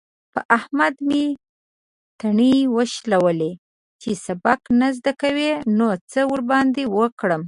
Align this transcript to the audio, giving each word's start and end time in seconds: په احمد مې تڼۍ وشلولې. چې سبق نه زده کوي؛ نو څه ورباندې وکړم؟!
په 0.33 0.39
احمد 0.57 0.95
مې 1.07 1.25
تڼۍ 2.19 2.57
وشلولې. 2.75 3.51
چې 4.01 4.11
سبق 4.25 4.61
نه 4.79 4.87
زده 4.97 5.13
کوي؛ 5.21 5.51
نو 5.77 5.87
څه 6.11 6.19
ورباندې 6.31 6.83
وکړم؟! 6.97 7.39